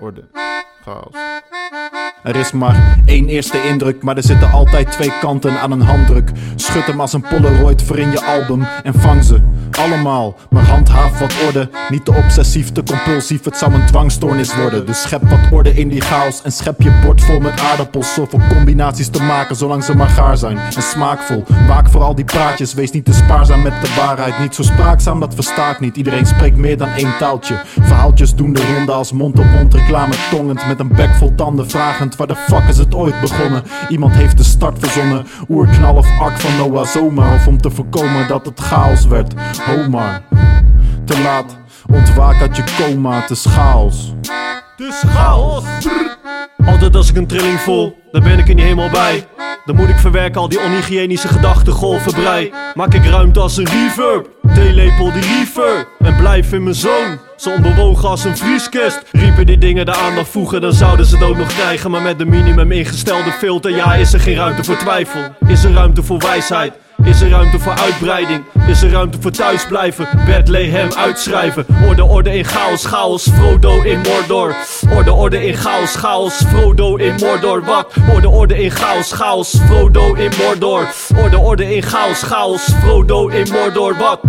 [0.00, 0.24] orde,
[0.84, 1.12] chaos.
[2.22, 6.30] Er is maar één eerste indruk, maar er zitten altijd twee kanten aan een handdruk.
[6.54, 9.40] Schud hem als een Polaroid voor in je album en vang ze.
[9.78, 11.68] Allemaal, maar handhaaf wat orde.
[11.88, 14.86] Niet te obsessief, te compulsief, het zou een dwangstoornis worden.
[14.86, 18.14] Dus schep wat orde in die chaos en schep je bord vol met aardappels.
[18.14, 21.44] Zoveel combinaties te maken, zolang ze maar gaar zijn en smaakvol.
[21.66, 24.38] Waak voor al die praatjes, wees niet te spaarzaam met de waarheid.
[24.38, 25.96] Niet zo spraakzaam, dat versta ik niet.
[25.96, 27.60] Iedereen spreekt meer dan één taaltje.
[27.80, 30.66] Verhaaltjes doen de ronde als mond-op-mond reclame tongend.
[30.66, 33.62] Met een bek vol tanden vragend, waar de fuck is het ooit begonnen?
[33.88, 37.34] Iemand heeft de start verzonnen, oerknal of ark van Noah zomaar.
[37.34, 39.34] Of om te voorkomen dat het chaos werd.
[39.66, 40.22] Homar,
[41.04, 41.56] te laat,
[41.92, 44.14] ontwaak uit je coma, is chaos.
[44.76, 45.64] Dus chaos.
[46.66, 49.26] Altijd als ik een trilling voel, dan ben ik er niet helemaal bij.
[49.64, 52.52] Dan moet ik verwerken al die onhygiënische gedachtegolven brei.
[52.74, 55.86] Maak ik ruimte als een reverb, theelepel die reefer.
[55.98, 59.02] En blijf in mijn zone, zo onbewogen als een vrieskist.
[59.12, 61.90] Riepen die dingen de aandacht voegen, dan zouden ze het ook nog krijgen.
[61.90, 65.20] Maar met de minimum ingestelde filter, ja, is er geen ruimte voor twijfel.
[65.46, 66.72] Is er ruimte voor wijsheid?
[67.04, 68.44] Is er ruimte voor uitbreiding?
[68.66, 70.08] Is er ruimte voor thuisblijven?
[70.26, 71.66] Bethlehem uitschrijven.
[71.88, 73.28] Orde, orde in chaos, chaos.
[73.34, 74.54] Frodo in Mordor.
[74.94, 76.42] Orde, orde in chaos, chaos.
[76.48, 77.64] Frodo in Mordor.
[77.64, 77.92] Wat?
[78.14, 79.60] Orde, orde in chaos, chaos.
[79.66, 80.88] Frodo in Mordor.
[81.16, 82.68] Orde, orde in chaos, chaos.
[82.80, 83.96] Frodo in Mordor.
[83.96, 84.20] Wat?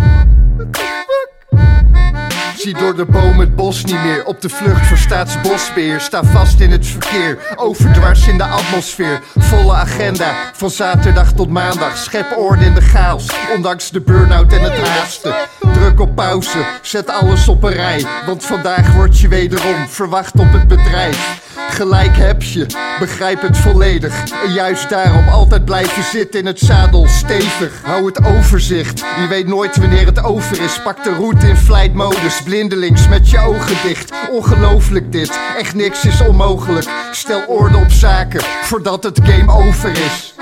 [2.62, 4.26] Zie door de boom het bos niet meer.
[4.26, 6.00] Op de vlucht voor staatsbosbeheer.
[6.02, 7.38] Sta vast in het verkeer.
[7.56, 9.22] Overdwars in de atmosfeer.
[9.38, 10.36] Volle agenda.
[10.54, 11.98] Van zaterdag tot maandag.
[11.98, 13.30] Schep orde in de chaos.
[13.56, 15.36] Ondanks de burn-out en het haasten.
[15.74, 16.66] Druk op pauze.
[16.82, 18.06] Zet alles op een rij.
[18.26, 21.42] Want vandaag word je wederom verwacht op het bedrijf.
[21.72, 22.66] Gelijk heb je,
[23.00, 24.32] begrijp het volledig.
[24.46, 27.82] En juist daarom altijd blijven zitten in het zadel, stevig.
[27.84, 30.82] Hou het overzicht, je weet nooit wanneer het over is.
[30.82, 34.12] Pak de route in flightmodus, blindelings met je ogen dicht.
[34.32, 36.90] Ongelooflijk dit, echt niks is onmogelijk.
[37.12, 40.34] Stel orde op zaken voordat het game over is.